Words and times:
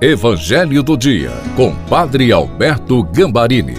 Evangelho 0.00 0.80
do 0.80 0.96
Dia, 0.96 1.32
com 1.56 1.74
Padre 1.86 2.30
Alberto 2.30 3.02
Gambarini. 3.02 3.74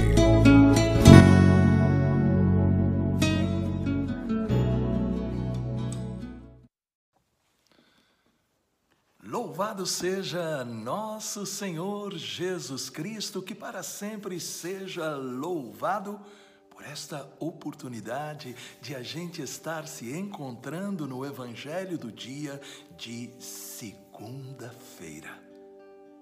Louvado 9.24 9.86
seja 9.86 10.66
nosso 10.66 11.46
Senhor 11.46 12.14
Jesus 12.18 12.90
Cristo, 12.90 13.42
que 13.42 13.56
para 13.56 13.82
sempre 13.82 14.42
seja 14.42 15.16
louvado 15.16 16.20
por 16.70 16.84
esta 16.84 17.30
oportunidade 17.40 18.58
de 18.82 18.94
a 18.94 19.02
gente 19.02 19.42
estar 19.42 19.88
se 19.88 20.12
encontrando 20.12 21.08
no 21.08 21.26
Evangelho 21.26 21.98
do 21.98 22.12
dia 22.12 22.60
de 22.98 23.30
segunda-feira 23.40 25.48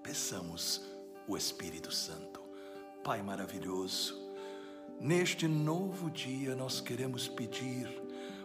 peçamos 0.08 0.80
o 1.26 1.36
Espírito 1.36 1.92
Santo. 1.92 2.40
Pai 3.04 3.20
maravilhoso, 3.22 4.18
neste 4.98 5.46
novo 5.46 6.10
dia 6.10 6.54
nós 6.54 6.80
queremos 6.80 7.28
pedir 7.28 7.86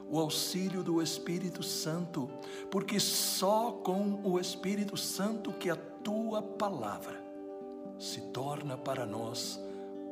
o 0.09 0.20
auxílio 0.20 0.84
do 0.84 1.02
Espírito 1.02 1.63
Santo, 1.63 2.30
porque 2.70 2.99
só 2.99 3.71
com 3.71 4.20
o 4.26 4.38
Espírito 4.38 4.98
Santo 4.98 5.54
que 5.54 5.70
a 5.70 5.77
tua 5.77 6.41
palavra 6.41 7.23
se 7.98 8.20
torna 8.34 8.77
para 8.77 9.05
nós 9.05 9.57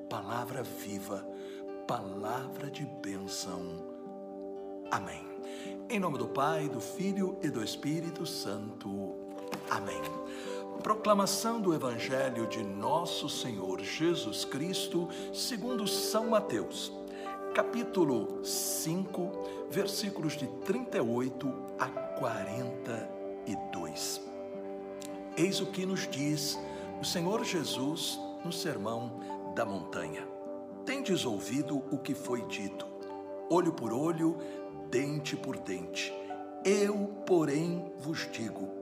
palavra 0.09 0.63
viva, 0.63 1.27
palavra 1.85 2.71
de 2.71 2.85
bênção. 3.03 3.59
Amém. 4.89 5.21
Em 5.89 5.99
nome 5.99 6.17
do 6.17 6.29
Pai, 6.29 6.69
do 6.69 6.79
Filho 6.79 7.37
e 7.43 7.49
do 7.49 7.61
Espírito 7.61 8.25
Santo. 8.25 9.17
Amém. 9.69 10.01
Proclamação 10.81 11.61
do 11.61 11.75
Evangelho 11.75 12.47
de 12.47 12.63
Nosso 12.63 13.29
Senhor 13.29 13.79
Jesus 13.81 14.43
Cristo, 14.43 15.07
segundo 15.31 15.87
São 15.87 16.31
Mateus, 16.31 16.91
capítulo 17.53 18.43
5, 18.43 19.67
versículos 19.69 20.35
de 20.35 20.47
38 20.65 21.53
a 21.77 21.85
42. 21.85 24.21
Eis 25.37 25.61
o 25.61 25.67
que 25.67 25.85
nos 25.85 26.09
diz 26.09 26.57
o 26.99 27.05
Senhor 27.05 27.43
Jesus 27.43 28.19
no 28.43 28.51
Sermão 28.51 29.19
da 29.53 29.63
Montanha. 29.63 30.27
Tendes 30.83 31.25
ouvido 31.25 31.83
o 31.91 31.99
que 31.99 32.15
foi 32.15 32.41
dito, 32.47 32.87
olho 33.51 33.71
por 33.71 33.93
olho, 33.93 34.35
dente 34.89 35.37
por 35.37 35.57
dente. 35.57 36.11
Eu, 36.65 37.05
porém, 37.27 37.93
vos 37.99 38.27
digo: 38.31 38.80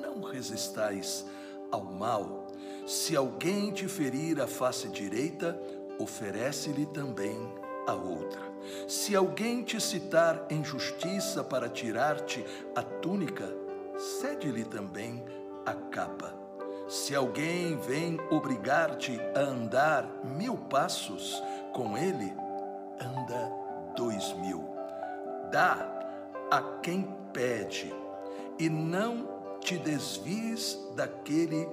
não 0.00 0.20
resistais 0.20 1.24
ao 1.70 1.84
mal. 1.84 2.46
Se 2.86 3.16
alguém 3.16 3.70
te 3.70 3.88
ferir 3.88 4.40
a 4.40 4.46
face 4.46 4.88
direita, 4.88 5.58
oferece-lhe 5.98 6.86
também 6.86 7.38
a 7.86 7.94
outra. 7.94 8.40
Se 8.86 9.14
alguém 9.14 9.62
te 9.62 9.80
citar 9.80 10.46
em 10.50 10.64
justiça 10.64 11.42
para 11.42 11.68
tirar-te 11.68 12.44
a 12.74 12.82
túnica, 12.82 13.48
cede-lhe 14.20 14.64
também 14.64 15.24
a 15.66 15.74
capa. 15.74 16.34
Se 16.88 17.14
alguém 17.14 17.76
vem 17.78 18.20
obrigar-te 18.30 19.18
a 19.34 19.40
andar 19.40 20.06
mil 20.24 20.56
passos 20.56 21.42
com 21.72 21.96
ele, 21.96 22.32
anda 23.00 23.52
dois 23.96 24.32
mil. 24.34 24.64
Dá 25.50 25.88
a 26.50 26.60
quem 26.82 27.08
pede, 27.32 27.92
e 28.58 28.68
não 28.68 29.31
te 29.62 29.78
desvies 29.78 30.78
daquele 30.96 31.68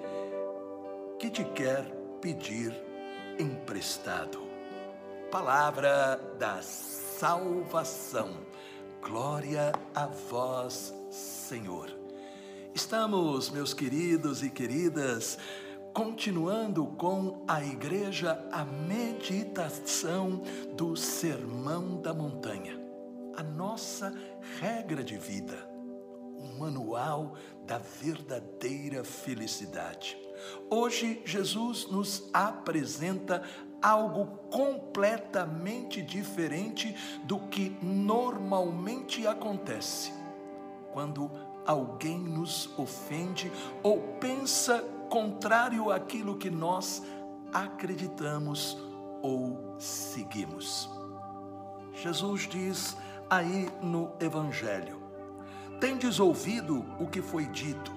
que 1.18 1.30
te 1.30 1.44
quer 1.44 1.84
pedir 2.22 2.74
emprestado. 3.40 4.40
Palavra 5.32 6.18
da 6.38 6.62
salvação. 6.62 8.38
Glória 9.02 9.72
a 9.96 10.06
vós, 10.06 10.94
Senhor. 11.10 11.90
Estamos, 12.74 13.50
meus 13.50 13.74
queridos 13.74 14.44
e 14.44 14.50
queridas, 14.50 15.38
continuando 15.94 16.86
com 16.86 17.44
a 17.48 17.64
igreja 17.64 18.48
a 18.52 18.64
meditação 18.64 20.44
do 20.76 20.96
Sermão 20.96 22.00
da 22.02 22.14
Montanha, 22.14 22.80
a 23.36 23.42
nossa 23.42 24.14
regra 24.60 25.04
de 25.04 25.18
vida 25.18 25.69
um 26.40 26.58
manual 26.58 27.36
da 27.66 27.78
verdadeira 27.78 29.04
felicidade. 29.04 30.18
Hoje, 30.70 31.22
Jesus 31.26 31.88
nos 31.92 32.30
apresenta 32.34 33.44
algo 33.82 34.26
completamente 34.50 36.02
diferente 36.02 36.96
do 37.24 37.40
que 37.40 37.78
normalmente 37.82 39.26
acontece 39.28 40.14
quando 40.92 41.32
alguém 41.66 42.20
nos 42.20 42.70
ofende 42.78 43.52
ou 43.84 44.02
pensa 44.20 44.84
contrário 45.10 45.92
àquilo 45.92 46.38
que 46.38 46.50
nós 46.50 47.04
acreditamos 47.54 48.78
ou 49.22 49.76
seguimos. 49.80 50.90
Jesus 51.94 52.48
diz 52.48 52.96
aí 53.30 53.70
no 53.82 54.12
Evangelho: 54.20 54.99
Tendes 55.80 56.20
ouvido 56.20 56.86
o 57.00 57.08
que 57.08 57.22
foi 57.22 57.46
dito, 57.46 57.92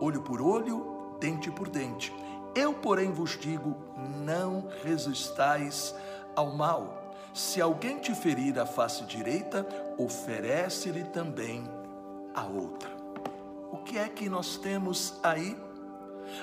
olho 0.00 0.22
por 0.22 0.40
olho, 0.40 1.16
dente 1.18 1.50
por 1.50 1.68
dente. 1.68 2.12
Eu, 2.54 2.72
porém, 2.72 3.10
vos 3.10 3.36
digo: 3.38 3.76
não 4.24 4.68
resistais 4.84 5.94
ao 6.36 6.54
mal. 6.54 7.12
Se 7.34 7.60
alguém 7.60 7.98
te 7.98 8.14
ferir 8.14 8.58
a 8.58 8.66
face 8.66 9.04
direita, 9.04 9.66
oferece-lhe 9.98 11.04
também 11.04 11.64
a 12.34 12.44
outra. 12.44 12.90
O 13.72 13.78
que 13.78 13.98
é 13.98 14.08
que 14.08 14.28
nós 14.28 14.56
temos 14.56 15.14
aí? 15.22 15.56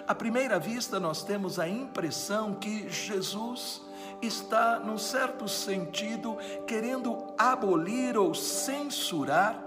À 0.06 0.13
primeira 0.13 0.59
vista, 0.59 1.00
nós 1.00 1.23
temos 1.23 1.59
a 1.59 1.67
impressão 1.67 2.53
que 2.56 2.89
Jesus 2.89 3.81
está, 4.22 4.79
num 4.79 4.97
certo 4.97 5.47
sentido, 5.47 6.38
querendo 6.66 7.17
abolir 7.38 8.17
ou 8.17 8.33
censurar 8.33 9.66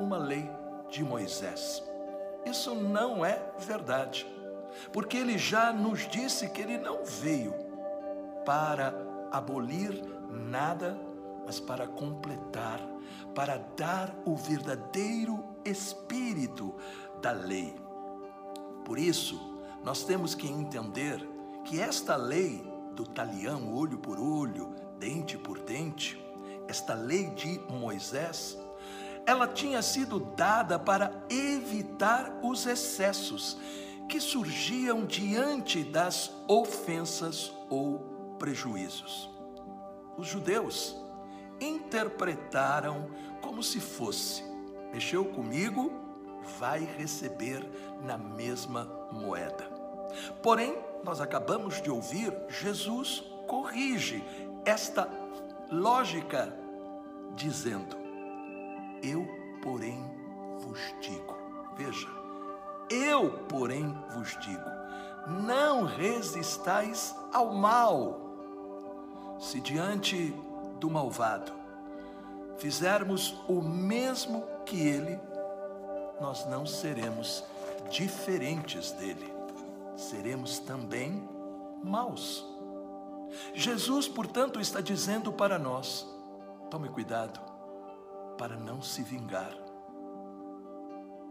uma 0.00 0.16
lei 0.16 0.50
de 0.88 1.04
Moisés. 1.04 1.82
Isso 2.44 2.74
não 2.74 3.24
é 3.24 3.40
verdade, 3.58 4.26
porque 4.92 5.16
ele 5.16 5.36
já 5.36 5.72
nos 5.72 6.08
disse 6.08 6.48
que 6.48 6.62
ele 6.62 6.78
não 6.78 7.04
veio 7.04 7.54
para 8.44 8.94
abolir 9.30 10.02
nada, 10.28 10.98
mas 11.44 11.60
para 11.60 11.86
completar, 11.86 12.80
para 13.34 13.58
dar 13.76 14.14
o 14.24 14.34
verdadeiro 14.34 15.44
espírito 15.64 16.74
da 17.20 17.32
lei. 17.32 17.74
Por 18.84 18.98
isso, 18.98 19.38
nós 19.84 20.02
temos 20.04 20.34
que 20.34 20.48
entender 20.48 21.28
que 21.64 21.80
esta 21.80 22.16
lei 22.16 22.62
do 22.94 23.04
talião, 23.04 23.74
olho 23.74 23.98
por 23.98 24.18
olho, 24.18 24.74
dente 24.98 25.36
por 25.36 25.58
dente, 25.60 26.18
esta 26.66 26.94
lei 26.94 27.30
de 27.30 27.58
Moisés, 27.70 28.58
ela 29.26 29.46
tinha 29.46 29.82
sido 29.82 30.20
dada 30.20 30.78
para 30.78 31.12
evitar 31.28 32.38
os 32.42 32.66
excessos 32.66 33.58
que 34.08 34.20
surgiam 34.20 35.04
diante 35.04 35.84
das 35.84 36.32
ofensas 36.48 37.52
ou 37.68 38.36
prejuízos. 38.38 39.30
Os 40.16 40.26
judeus 40.26 40.96
interpretaram 41.60 43.08
como 43.40 43.62
se 43.62 43.78
fosse: 43.78 44.42
mexeu 44.92 45.24
comigo, 45.24 45.92
vai 46.58 46.80
receber 46.80 47.64
na 48.02 48.18
mesma 48.18 48.84
moeda. 49.12 49.64
Porém, 50.42 50.76
nós 51.04 51.20
acabamos 51.20 51.80
de 51.80 51.90
ouvir, 51.90 52.32
Jesus 52.48 53.22
corrige 53.46 54.24
esta 54.64 55.08
lógica, 55.70 56.52
dizendo: 57.34 57.99
eu, 59.02 59.26
porém, 59.62 60.02
vos 60.60 60.78
digo. 61.00 61.36
Veja, 61.76 62.08
eu, 62.90 63.30
porém, 63.48 63.96
vos 64.14 64.38
digo: 64.40 64.70
não 65.44 65.84
resistais 65.84 67.14
ao 67.32 67.52
mal. 67.54 68.28
Se 69.38 69.60
diante 69.60 70.34
do 70.78 70.90
malvado 70.90 71.52
fizermos 72.58 73.34
o 73.48 73.62
mesmo 73.62 74.44
que 74.66 74.86
ele, 74.86 75.18
nós 76.20 76.46
não 76.46 76.66
seremos 76.66 77.42
diferentes 77.90 78.92
dele, 78.92 79.32
seremos 79.96 80.58
também 80.58 81.26
maus. 81.82 82.46
Jesus, 83.54 84.06
portanto, 84.06 84.60
está 84.60 84.80
dizendo 84.80 85.32
para 85.32 85.58
nós: 85.58 86.06
tome 86.70 86.88
cuidado, 86.88 87.40
para 88.40 88.56
não 88.56 88.80
se 88.80 89.02
vingar, 89.02 89.52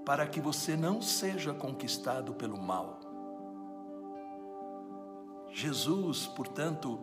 para 0.06 0.27
que 0.27 0.39
você 0.39 0.77
não 0.77 1.01
seja 1.01 1.51
conquistado 1.51 2.35
pelo 2.35 2.61
mal, 2.61 3.00
Jesus, 5.51 6.27
portanto, 6.27 7.00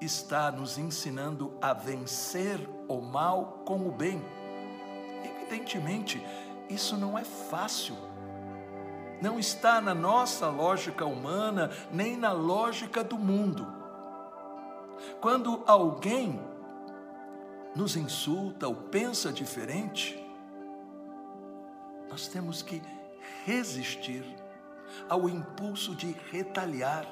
está 0.00 0.50
nos 0.50 0.78
ensinando 0.78 1.58
a 1.60 1.74
vencer 1.74 2.58
o 2.88 3.02
mal 3.02 3.62
com 3.66 3.86
o 3.86 3.92
bem. 3.92 4.24
Evidentemente, 5.22 6.24
isso 6.70 6.96
não 6.96 7.18
é 7.18 7.24
fácil. 7.24 7.96
Não 9.20 9.38
está 9.38 9.78
na 9.78 9.94
nossa 9.94 10.48
lógica 10.48 11.04
humana, 11.04 11.70
nem 11.92 12.16
na 12.16 12.32
lógica 12.32 13.04
do 13.04 13.18
mundo. 13.18 13.66
Quando 15.20 15.62
alguém 15.66 16.40
nos 17.74 17.96
insulta 17.96 18.68
ou 18.68 18.74
pensa 18.74 19.32
diferente, 19.32 20.20
nós 22.08 22.28
temos 22.28 22.62
que 22.62 22.80
resistir 23.44 24.24
ao 25.08 25.28
impulso 25.28 25.94
de 25.94 26.12
retaliar, 26.30 27.06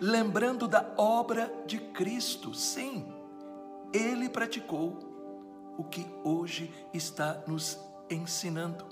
lembrando 0.00 0.68
da 0.68 0.94
obra 0.96 1.52
de 1.66 1.78
Cristo. 1.78 2.54
Sim, 2.54 3.12
ele 3.92 4.28
praticou 4.28 4.98
o 5.76 5.84
que 5.84 6.06
hoje 6.22 6.72
está 6.92 7.42
nos 7.46 7.78
ensinando. 8.08 8.86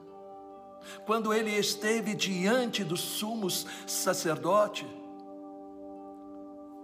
Quando 1.06 1.32
ele 1.32 1.50
esteve 1.50 2.14
diante 2.14 2.82
dos 2.82 3.00
sumos 3.00 3.66
sacerdote, 3.86 4.86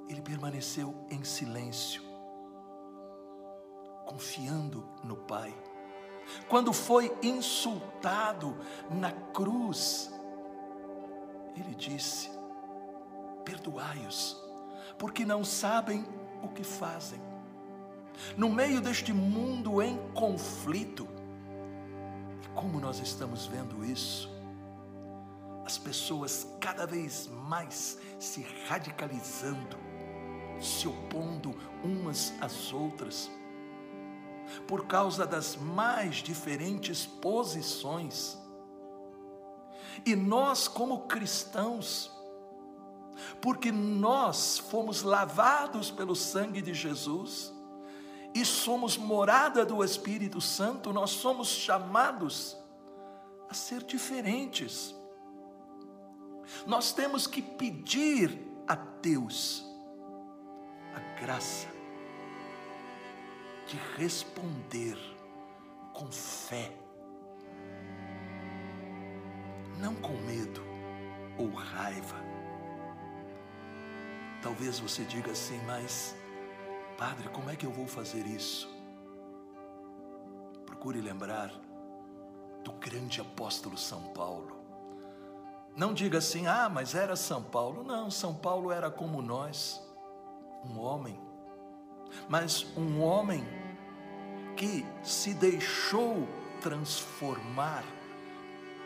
ele 0.08 0.22
permaneceu 0.22 0.94
em 1.10 1.24
silêncio, 1.24 2.02
confiando 4.08 4.88
no 5.04 5.16
Pai. 5.16 5.54
Quando 6.48 6.72
foi 6.72 7.14
insultado 7.22 8.56
na 8.90 9.12
cruz, 9.12 10.10
ele 11.54 11.74
disse: 11.74 12.30
Perdoai-os, 13.44 14.42
porque 14.98 15.26
não 15.26 15.44
sabem 15.44 16.06
o 16.42 16.48
que 16.48 16.64
fazem. 16.64 17.20
No 18.36 18.48
meio 18.48 18.80
deste 18.80 19.12
mundo 19.12 19.80
em 19.82 19.96
conflito, 20.12 21.06
e 22.42 22.48
como 22.48 22.80
nós 22.80 22.98
estamos 23.00 23.46
vendo 23.46 23.84
isso, 23.84 24.30
as 25.64 25.76
pessoas 25.76 26.46
cada 26.60 26.86
vez 26.86 27.28
mais 27.46 27.98
se 28.18 28.42
radicalizando, 28.66 29.76
se 30.60 30.88
opondo 30.88 31.54
umas 31.84 32.32
às 32.40 32.72
outras, 32.72 33.30
por 34.66 34.86
causa 34.86 35.26
das 35.26 35.56
mais 35.56 36.16
diferentes 36.16 37.06
posições. 37.06 38.38
E 40.04 40.14
nós, 40.14 40.68
como 40.68 41.06
cristãos, 41.06 42.10
porque 43.40 43.72
nós 43.72 44.58
fomos 44.58 45.02
lavados 45.02 45.90
pelo 45.90 46.14
sangue 46.14 46.62
de 46.62 46.72
Jesus 46.72 47.52
e 48.34 48.44
somos 48.44 48.96
morada 48.96 49.64
do 49.64 49.82
Espírito 49.82 50.40
Santo, 50.40 50.92
nós 50.92 51.10
somos 51.10 51.48
chamados 51.48 52.56
a 53.48 53.54
ser 53.54 53.82
diferentes. 53.82 54.94
Nós 56.66 56.92
temos 56.92 57.26
que 57.26 57.42
pedir 57.42 58.46
a 58.66 58.74
Deus 58.74 59.64
a 60.94 61.20
graça 61.20 61.77
de 63.68 63.76
responder 63.98 64.96
com 65.92 66.10
fé, 66.10 66.72
não 69.78 69.94
com 69.94 70.14
medo 70.22 70.62
ou 71.38 71.50
raiva. 71.50 72.16
Talvez 74.42 74.78
você 74.78 75.04
diga 75.04 75.32
assim, 75.32 75.60
mas, 75.66 76.16
Padre, 76.96 77.28
como 77.28 77.50
é 77.50 77.56
que 77.56 77.66
eu 77.66 77.70
vou 77.70 77.86
fazer 77.86 78.26
isso? 78.26 78.74
Procure 80.64 81.02
lembrar 81.02 81.52
do 82.64 82.72
grande 82.72 83.20
apóstolo 83.20 83.76
São 83.76 84.02
Paulo. 84.14 84.56
Não 85.76 85.92
diga 85.92 86.18
assim, 86.18 86.46
ah, 86.46 86.70
mas 86.70 86.94
era 86.94 87.14
São 87.14 87.42
Paulo. 87.42 87.84
Não, 87.84 88.10
São 88.10 88.34
Paulo 88.34 88.72
era 88.72 88.90
como 88.90 89.20
nós, 89.20 89.82
um 90.64 90.78
homem 90.78 91.28
mas 92.28 92.66
um 92.76 93.00
homem 93.02 93.44
que 94.58 94.84
se 95.04 95.32
deixou 95.34 96.28
transformar 96.60 97.84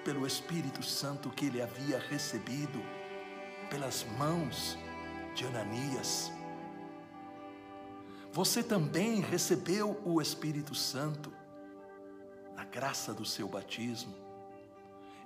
pelo 0.04 0.26
Espírito 0.26 0.82
Santo 0.82 1.30
que 1.30 1.46
ele 1.46 1.62
havia 1.62 1.98
recebido 1.98 2.78
pelas 3.70 4.04
mãos 4.18 4.76
de 5.34 5.46
Ananias. 5.46 6.30
Você 8.32 8.62
também 8.62 9.22
recebeu 9.22 9.98
o 10.04 10.20
Espírito 10.20 10.74
Santo 10.74 11.32
na 12.54 12.64
graça 12.64 13.14
do 13.14 13.24
seu 13.24 13.48
batismo. 13.48 14.14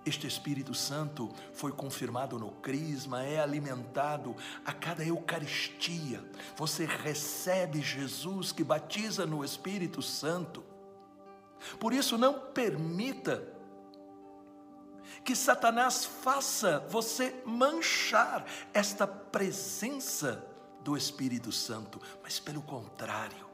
Este 0.07 0.29
Espírito 0.29 0.73
Santo 0.73 1.35
foi 1.53 1.73
confirmado 1.73 2.39
no 2.39 2.53
Crisma, 2.53 3.25
é 3.25 3.41
alimentado 3.41 4.37
a 4.65 4.73
cada 4.73 5.05
Eucaristia. 5.05 6.25
Você 6.57 6.87
recebe 6.87 7.83
Jesus 7.83 8.53
que 8.53 8.63
batiza 8.63 9.27
no 9.27 9.45
Espírito 9.45 10.01
Santo. 10.01 10.63
Por 11.81 11.93
isso, 11.93 12.17
não 12.17 12.39
permita 12.39 13.53
que 15.25 15.35
Satanás 15.35 16.05
faça 16.05 16.87
você 16.89 17.43
manchar 17.45 18.47
esta 18.73 19.09
presença 19.09 20.47
do 20.83 20.97
Espírito 20.97 21.51
Santo, 21.51 22.01
mas 22.23 22.39
pelo 22.39 22.63
contrário, 22.63 23.45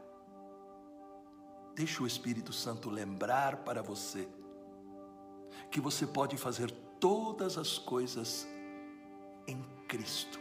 deixe 1.75 2.03
o 2.03 2.07
Espírito 2.07 2.53
Santo 2.53 2.91
lembrar 2.91 3.59
para 3.59 3.83
você 3.83 4.29
que 5.73 5.81
você 5.81 6.07
pode 6.07 6.37
fazer 6.37 6.71
todas 7.01 7.57
as 7.57 7.79
coisas 7.79 8.47
em 9.49 9.61
Cristo, 9.89 10.39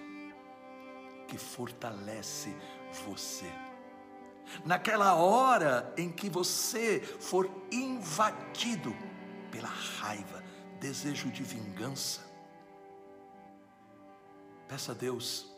que 1.25 1.37
fortalece 1.37 2.53
você. 3.05 3.49
Naquela 4.65 5.15
hora 5.15 5.93
em 5.97 6.11
que 6.11 6.29
você 6.29 6.99
for 6.99 7.49
invadido 7.71 8.93
pela 9.49 9.69
raiva, 9.69 10.43
desejo 10.81 11.31
de 11.31 11.43
vingança, 11.43 12.21
peça 14.67 14.91
a 14.91 14.95
Deus 14.95 15.49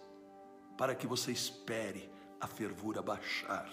para 0.77 0.93
que 0.93 1.07
você 1.07 1.31
espere 1.31 2.11
a 2.39 2.45
fervura 2.45 3.01
baixar. 3.01 3.67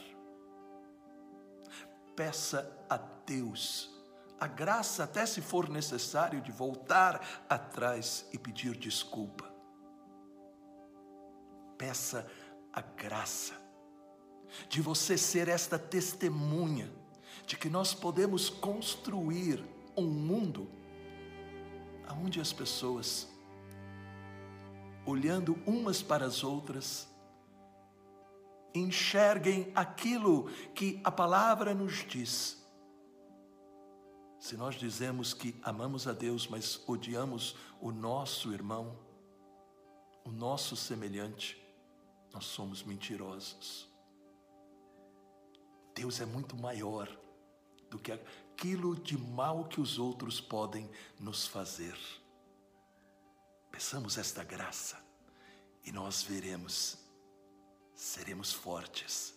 Peça 2.17 2.85
a 2.89 2.97
Deus 2.97 4.00
a 4.41 4.47
graça, 4.47 5.05
até 5.05 5.27
se 5.27 5.43
for 5.43 5.69
necessário, 5.69 6.41
de 6.41 6.51
voltar 6.51 7.45
atrás 7.47 8.27
e 8.33 8.39
pedir 8.39 8.75
desculpa. 8.75 9.45
Peça 11.77 12.27
a 12.73 12.81
graça 12.81 13.55
de 14.69 14.81
você 14.81 15.19
ser 15.19 15.47
esta 15.47 15.79
testemunha 15.79 16.91
de 17.47 17.57
que 17.57 17.69
nós 17.69 17.95
podemos 17.95 18.49
construir 18.49 19.63
um 19.97 20.07
mundo 20.07 20.69
onde 22.23 22.41
as 22.41 22.53
pessoas, 22.53 23.29
olhando 25.07 25.59
umas 25.67 26.03
para 26.03 26.27
as 26.27 26.43
outras, 26.43 27.09
enxerguem 28.75 29.71
aquilo 29.75 30.51
que 30.75 31.01
a 31.05 31.11
palavra 31.11 31.73
nos 31.73 32.05
diz 32.07 32.60
se 34.41 34.57
nós 34.57 34.75
dizemos 34.75 35.35
que 35.35 35.55
amamos 35.63 36.09
a 36.09 36.13
Deus, 36.13 36.49
mas 36.49 36.83
odiamos 36.89 37.55
o 37.79 37.93
nosso 37.93 38.55
irmão, 38.55 38.99
o 40.25 40.31
nosso 40.31 40.75
semelhante, 40.75 41.63
nós 42.33 42.47
somos 42.47 42.83
mentirosos. 42.83 43.87
Deus 45.95 46.21
é 46.23 46.25
muito 46.25 46.57
maior 46.57 47.07
do 47.91 47.99
que 47.99 48.11
aquilo 48.11 48.97
de 48.97 49.19
mal 49.19 49.67
que 49.67 49.79
os 49.79 49.99
outros 49.99 50.41
podem 50.41 50.91
nos 51.19 51.47
fazer. 51.47 51.99
Peçamos 53.71 54.17
esta 54.17 54.43
graça 54.43 55.05
e 55.85 55.93
nós 55.93 56.23
veremos, 56.23 56.97
seremos 57.95 58.55
fortes 58.55 59.35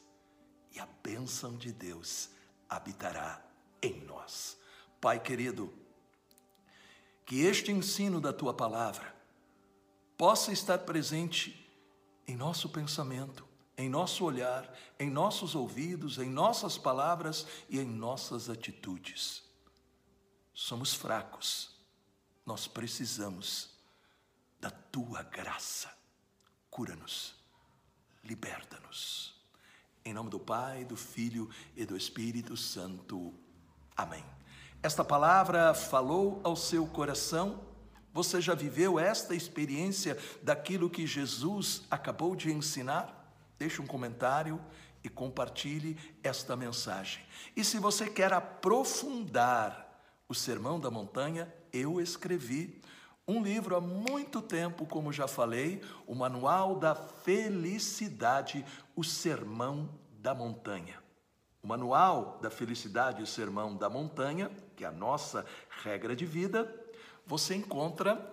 e 0.71 0.79
a 0.79 0.85
bênção 0.85 1.57
de 1.57 1.73
Deus 1.73 2.29
habitará 2.69 3.45
em 3.81 4.01
nós. 4.05 4.62
Pai 5.03 5.19
querido, 5.19 5.69
que 7.25 7.41
este 7.41 7.73
ensino 7.73 8.21
da 8.21 8.31
tua 8.31 8.53
palavra 8.53 9.13
possa 10.17 10.53
estar 10.53 10.77
presente 10.77 11.69
em 12.25 12.37
nosso 12.37 12.69
pensamento, 12.69 13.45
em 13.77 13.89
nosso 13.89 14.23
olhar, 14.23 14.73
em 14.97 15.09
nossos 15.09 15.55
ouvidos, 15.55 16.19
em 16.19 16.29
nossas 16.29 16.77
palavras 16.77 17.45
e 17.67 17.81
em 17.81 17.85
nossas 17.85 18.49
atitudes. 18.49 19.43
Somos 20.53 20.93
fracos, 20.93 21.75
nós 22.45 22.65
precisamos 22.65 23.71
da 24.57 24.71
tua 24.71 25.21
graça. 25.21 25.93
cura-nos, 26.69 27.35
liberta-nos. 28.23 29.35
Em 30.05 30.13
nome 30.13 30.29
do 30.29 30.39
Pai, 30.39 30.85
do 30.85 30.95
Filho 30.95 31.49
e 31.75 31.85
do 31.85 31.97
Espírito 31.97 32.55
Santo. 32.55 33.33
Amém. 33.97 34.23
Esta 34.83 35.01
palavra 35.01 35.73
falou 35.73 36.41
ao 36.43 36.57
seu 36.57 36.85
coração? 36.85 37.61
Você 38.11 38.41
já 38.41 38.53
viveu 38.53 38.99
esta 38.99 39.33
experiência 39.33 40.17
daquilo 40.41 40.89
que 40.89 41.07
Jesus 41.07 41.83
acabou 41.89 42.35
de 42.35 42.51
ensinar? 42.51 43.33
Deixe 43.57 43.81
um 43.81 43.87
comentário 43.87 44.59
e 45.01 45.07
compartilhe 45.07 45.97
esta 46.21 46.57
mensagem. 46.57 47.23
E 47.55 47.63
se 47.63 47.79
você 47.79 48.09
quer 48.09 48.33
aprofundar 48.33 50.01
o 50.27 50.35
Sermão 50.35 50.77
da 50.77 50.91
Montanha, 50.91 51.51
eu 51.71 52.01
escrevi 52.01 52.81
um 53.25 53.41
livro 53.41 53.77
há 53.77 53.79
muito 53.79 54.41
tempo, 54.41 54.85
como 54.85 55.13
já 55.13 55.29
falei, 55.29 55.81
o 56.05 56.13
Manual 56.13 56.75
da 56.75 56.93
Felicidade, 56.93 58.65
o 58.97 59.01
Sermão 59.01 59.89
da 60.19 60.35
Montanha. 60.35 61.02
O 61.63 61.67
Manual 61.67 62.39
da 62.41 62.49
Felicidade 62.49 63.23
e 63.23 63.27
Sermão 63.27 63.77
da 63.77 63.89
Montanha, 63.89 64.51
que 64.75 64.83
é 64.83 64.87
a 64.87 64.91
nossa 64.91 65.45
regra 65.81 66.13
de 66.13 66.25
vida, 66.25 66.69
você 67.25 67.55
encontra 67.55 68.29